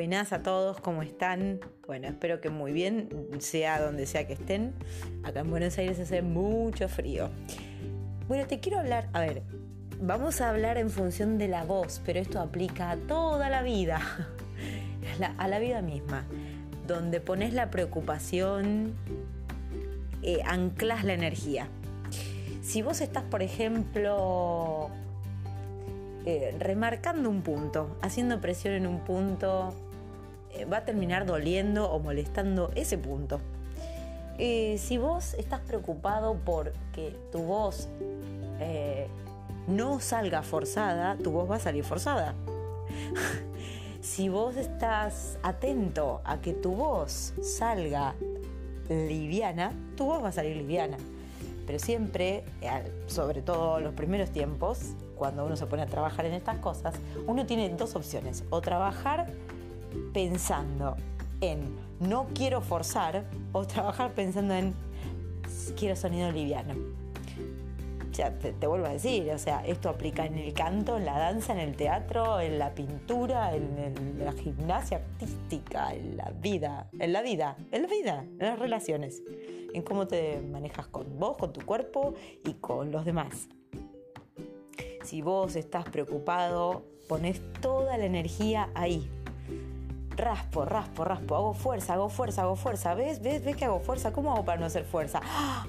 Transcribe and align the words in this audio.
Buenas 0.00 0.32
a 0.32 0.42
todos, 0.42 0.80
¿cómo 0.80 1.02
están? 1.02 1.60
Bueno, 1.86 2.08
espero 2.08 2.40
que 2.40 2.48
muy 2.48 2.72
bien, 2.72 3.10
sea 3.38 3.82
donde 3.82 4.06
sea 4.06 4.26
que 4.26 4.32
estén. 4.32 4.72
Acá 5.24 5.40
en 5.40 5.50
Buenos 5.50 5.76
Aires 5.76 6.00
hace 6.00 6.22
mucho 6.22 6.88
frío. 6.88 7.28
Bueno, 8.26 8.46
te 8.46 8.60
quiero 8.60 8.78
hablar, 8.78 9.10
a 9.12 9.20
ver, 9.20 9.42
vamos 10.00 10.40
a 10.40 10.48
hablar 10.48 10.78
en 10.78 10.88
función 10.88 11.36
de 11.36 11.48
la 11.48 11.64
voz, 11.64 12.00
pero 12.06 12.18
esto 12.18 12.40
aplica 12.40 12.92
a 12.92 12.96
toda 12.96 13.50
la 13.50 13.60
vida, 13.60 14.00
a 15.36 15.48
la, 15.48 15.58
vida 15.58 15.82
misma, 15.82 16.24
donde 16.86 17.20
pones 17.20 17.52
la 17.52 17.70
preocupación, 17.70 18.94
eh, 20.22 20.40
anclas 20.46 21.04
la 21.04 21.12
energía. 21.12 21.68
Si 22.62 22.80
vos 22.80 23.02
estás, 23.02 23.24
por 23.24 23.42
ejemplo, 23.42 24.88
eh, 26.24 26.56
remarcando 26.58 27.28
un 27.28 27.42
punto, 27.42 27.98
haciendo 28.00 28.40
presión 28.40 28.72
en 28.72 28.86
un 28.86 29.00
punto, 29.00 29.74
va 30.70 30.78
a 30.78 30.84
terminar 30.84 31.26
doliendo 31.26 31.90
o 31.90 31.98
molestando 31.98 32.70
ese 32.74 32.98
punto. 32.98 33.40
Eh, 34.38 34.76
si 34.78 34.98
vos 34.98 35.34
estás 35.34 35.60
preocupado 35.60 36.34
por 36.34 36.72
que 36.92 37.16
tu 37.30 37.40
voz 37.40 37.88
no 39.66 40.00
salga 40.00 40.42
forzada, 40.42 41.16
tu 41.16 41.30
voz 41.30 41.50
va 41.50 41.56
a 41.56 41.60
salir 41.60 41.84
forzada. 41.84 42.34
si 44.00 44.28
vos 44.28 44.56
estás 44.56 45.38
atento 45.42 46.20
a 46.24 46.40
que 46.40 46.52
tu 46.52 46.72
voz 46.72 47.34
salga 47.42 48.14
liviana, 48.88 49.72
tu 49.96 50.06
voz 50.06 50.22
va 50.22 50.28
a 50.28 50.32
salir 50.32 50.56
liviana. 50.56 50.96
Pero 51.66 51.78
siempre, 51.78 52.44
sobre 53.06 53.42
todo 53.42 53.78
los 53.78 53.94
primeros 53.94 54.30
tiempos, 54.30 54.94
cuando 55.16 55.44
uno 55.44 55.56
se 55.56 55.66
pone 55.66 55.82
a 55.82 55.86
trabajar 55.86 56.26
en 56.26 56.32
estas 56.32 56.58
cosas, 56.58 56.94
uno 57.26 57.46
tiene 57.46 57.68
dos 57.70 57.94
opciones. 57.94 58.42
O 58.50 58.60
trabajar 58.60 59.28
pensando 60.12 60.96
en 61.40 61.76
no 62.00 62.28
quiero 62.34 62.60
forzar 62.60 63.24
o 63.52 63.66
trabajar 63.66 64.12
pensando 64.14 64.54
en 64.54 64.74
quiero 65.76 65.96
sonido 65.96 66.30
liviano. 66.32 66.74
O 66.74 68.52
te, 68.52 68.66
vuelvo 68.66 68.86
a 68.86 68.90
decir, 68.90 69.30
o 69.30 69.38
sea, 69.38 69.64
esto 69.64 69.88
aplica 69.88 70.26
en 70.26 70.36
el 70.36 70.52
canto, 70.52 70.98
en 70.98 71.06
la 71.06 71.18
danza, 71.18 71.54
en 71.54 71.60
el 71.60 71.76
teatro, 71.76 72.40
en 72.40 72.58
la 72.58 72.74
pintura, 72.74 73.54
en, 73.54 74.18
la 74.22 74.32
gimnasia 74.32 74.98
artística, 74.98 75.94
en 75.94 76.18
la 76.18 76.30
vida, 76.30 76.90
en 76.98 77.12
la 77.12 77.22
vida, 77.22 77.56
en 77.70 77.82
la 77.82 77.88
vida, 77.88 78.24
en 78.24 78.38
las 78.38 78.58
relaciones, 78.58 79.22
en 79.72 79.82
cómo 79.82 80.06
te 80.06 80.42
manejas 80.42 80.88
con 80.88 81.18
vos, 81.18 81.38
con 81.38 81.52
tu 81.52 81.64
cuerpo 81.64 82.14
y 82.44 82.54
con 82.54 82.90
los 82.92 83.06
demás. 83.06 83.48
Si 85.04 85.22
vos 85.22 85.56
estás 85.56 85.84
preocupado, 85.84 86.84
pones 87.08 87.40
toda 87.62 87.96
la 87.96 88.04
energía 88.04 88.70
ahí. 88.74 89.08
Raspo, 90.20 90.66
raspo, 90.66 91.02
raspo, 91.02 91.34
hago 91.34 91.54
fuerza, 91.54 91.94
hago 91.94 92.10
fuerza, 92.10 92.42
hago 92.42 92.54
fuerza. 92.54 92.92
¿Ves? 92.92 93.22
¿Ves? 93.22 93.42
¿Ves 93.42 93.56
que 93.56 93.64
hago 93.64 93.80
fuerza? 93.80 94.12
¿Cómo 94.12 94.32
hago 94.32 94.44
para 94.44 94.60
no 94.60 94.66
hacer 94.66 94.84
fuerza? 94.84 95.22
¡Ah! 95.24 95.64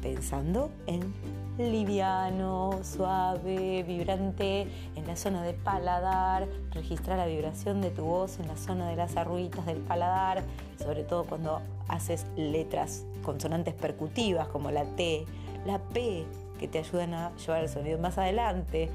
Pensando 0.00 0.70
en 0.86 1.12
liviano, 1.58 2.80
suave, 2.82 3.82
vibrante 3.82 4.66
en 4.96 5.06
la 5.06 5.14
zona 5.14 5.42
del 5.42 5.56
paladar, 5.56 6.48
registrar 6.70 7.18
la 7.18 7.26
vibración 7.26 7.82
de 7.82 7.90
tu 7.90 8.04
voz 8.04 8.40
en 8.40 8.48
la 8.48 8.56
zona 8.56 8.88
de 8.88 8.96
las 8.96 9.14
arruguitas 9.14 9.66
del 9.66 9.76
paladar, 9.76 10.42
sobre 10.78 11.04
todo 11.04 11.24
cuando 11.24 11.60
haces 11.88 12.24
letras 12.36 13.04
consonantes 13.22 13.74
percutivas 13.74 14.48
como 14.48 14.70
la 14.70 14.84
T, 14.84 15.26
la 15.66 15.80
P, 15.80 16.24
que 16.58 16.66
te 16.66 16.78
ayudan 16.78 17.12
a 17.12 17.36
llevar 17.36 17.64
el 17.64 17.68
sonido 17.68 17.98
más 17.98 18.16
adelante. 18.16 18.88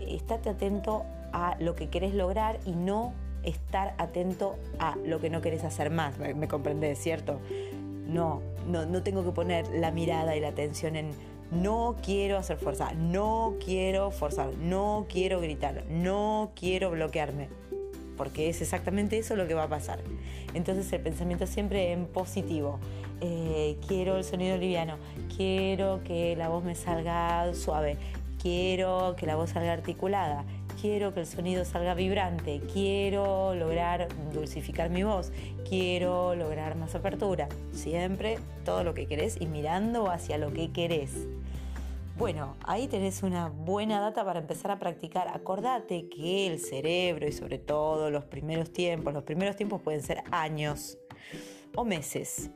Estate 0.00 0.48
atento 0.48 1.04
a 1.34 1.56
lo 1.60 1.74
que 1.74 1.90
querés 1.90 2.14
lograr 2.14 2.58
y 2.64 2.70
no 2.70 3.12
estar 3.46 3.94
atento 3.96 4.56
a 4.78 4.96
lo 5.04 5.20
que 5.20 5.30
no 5.30 5.40
querés 5.40 5.64
hacer 5.64 5.90
más. 5.90 6.18
¿Me, 6.18 6.34
me 6.34 6.94
cierto? 6.94 7.40
No, 8.06 8.42
no, 8.66 8.84
no 8.84 9.02
tengo 9.02 9.24
que 9.24 9.30
poner 9.30 9.66
la 9.68 9.90
mirada 9.90 10.36
y 10.36 10.40
la 10.40 10.48
atención 10.48 10.96
en 10.96 11.10
no 11.50 11.96
quiero 12.04 12.36
hacer 12.36 12.58
fuerza, 12.58 12.92
no 12.92 13.54
quiero 13.64 14.10
forzar, 14.10 14.54
no 14.56 15.06
quiero 15.08 15.40
gritar, 15.40 15.84
no 15.88 16.50
quiero 16.54 16.90
bloquearme 16.90 17.48
porque 18.16 18.48
es 18.48 18.62
exactamente 18.62 19.18
eso 19.18 19.36
lo 19.36 19.46
que 19.46 19.54
va 19.54 19.64
a 19.64 19.68
pasar. 19.68 20.00
Entonces 20.54 20.92
el 20.92 21.00
pensamiento 21.00 21.46
siempre 21.46 21.92
en 21.92 22.06
positivo. 22.06 22.78
Eh, 23.20 23.78
quiero 23.86 24.16
el 24.16 24.24
sonido 24.24 24.56
liviano, 24.58 24.96
quiero 25.36 26.02
que 26.04 26.36
la 26.36 26.48
voz 26.48 26.64
me 26.64 26.74
salga 26.74 27.54
suave, 27.54 27.96
quiero 28.42 29.14
que 29.16 29.26
la 29.26 29.36
voz 29.36 29.50
salga 29.50 29.72
articulada, 29.72 30.44
quiero 30.80 31.12
que 31.14 31.20
el 31.20 31.26
sonido 31.26 31.64
salga 31.64 31.94
vibrante, 31.94 32.60
quiero 32.72 33.54
lograr 33.54 34.08
dulcificar 34.32 34.90
mi 34.90 35.02
voz, 35.02 35.32
quiero 35.68 36.34
lograr 36.34 36.76
más 36.76 36.94
apertura. 36.94 37.48
Siempre 37.72 38.38
todo 38.64 38.84
lo 38.84 38.94
que 38.94 39.06
querés 39.06 39.40
y 39.40 39.46
mirando 39.46 40.10
hacia 40.10 40.38
lo 40.38 40.52
que 40.52 40.72
querés. 40.72 41.26
Bueno, 42.18 42.56
ahí 42.62 42.88
tenés 42.88 43.22
una 43.22 43.48
buena 43.48 44.00
data 44.00 44.24
para 44.24 44.40
empezar 44.40 44.70
a 44.70 44.78
practicar. 44.78 45.28
Acordate 45.28 46.08
que 46.08 46.46
el 46.46 46.60
cerebro 46.60 47.28
y 47.28 47.32
sobre 47.32 47.58
todo 47.58 48.10
los 48.10 48.24
primeros 48.24 48.72
tiempos, 48.72 49.12
los 49.12 49.24
primeros 49.24 49.56
tiempos 49.56 49.82
pueden 49.82 50.02
ser 50.02 50.22
años 50.30 50.98
o 51.74 51.84
meses 51.84 52.50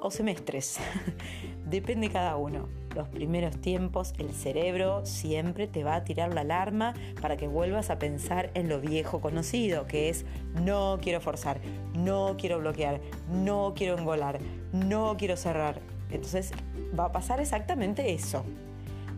o 0.00 0.10
semestres, 0.10 0.78
depende 1.66 2.08
cada 2.08 2.36
uno. 2.36 2.68
Los 2.94 3.08
primeros 3.08 3.60
tiempos 3.60 4.14
el 4.16 4.32
cerebro 4.32 5.04
siempre 5.04 5.66
te 5.66 5.84
va 5.84 5.96
a 5.96 6.04
tirar 6.04 6.32
la 6.32 6.40
alarma 6.40 6.94
para 7.20 7.36
que 7.36 7.46
vuelvas 7.46 7.90
a 7.90 7.98
pensar 7.98 8.50
en 8.54 8.70
lo 8.70 8.80
viejo 8.80 9.20
conocido, 9.20 9.86
que 9.86 10.08
es 10.08 10.24
no 10.64 10.98
quiero 11.02 11.20
forzar, 11.20 11.60
no 11.94 12.36
quiero 12.38 12.58
bloquear, 12.58 13.02
no 13.30 13.74
quiero 13.76 13.98
engolar, 13.98 14.38
no 14.72 15.16
quiero 15.18 15.36
cerrar. 15.36 15.78
Entonces 16.10 16.52
va 16.98 17.06
a 17.06 17.12
pasar 17.12 17.40
exactamente 17.40 18.14
eso. 18.14 18.44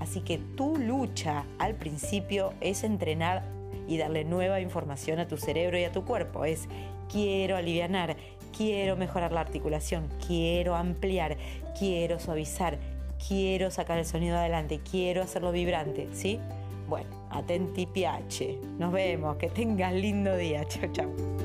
Así 0.00 0.20
que 0.20 0.38
tu 0.38 0.76
lucha 0.76 1.44
al 1.58 1.75
principio 1.75 2.54
es 2.60 2.82
entrenar 2.82 3.44
y 3.87 3.97
darle 3.97 4.25
nueva 4.25 4.60
información 4.60 5.19
a 5.19 5.28
tu 5.28 5.37
cerebro 5.37 5.78
y 5.78 5.84
a 5.84 5.92
tu 5.92 6.04
cuerpo. 6.04 6.44
Es 6.44 6.69
quiero 7.08 7.56
aliviar, 7.56 8.16
quiero 8.56 8.97
mejorar 8.97 9.32
la 9.32 9.41
articulación, 9.41 10.09
quiero 10.26 10.75
ampliar, 10.75 11.36
quiero 11.78 12.19
suavizar, 12.19 12.78
quiero 13.26 13.70
sacar 13.70 13.98
el 13.98 14.04
sonido 14.04 14.36
adelante, 14.36 14.81
quiero 14.88 15.22
hacerlo 15.22 15.53
vibrante, 15.53 16.09
¿sí? 16.12 16.41
Bueno, 16.88 17.08
atenti 17.31 17.87
piace. 17.87 18.58
Nos 18.78 18.92
vemos, 18.92 19.37
que 19.37 19.48
tengas 19.48 19.92
lindo 19.92 20.37
día. 20.37 20.64
Chao, 20.64 20.91
chao. 20.92 21.38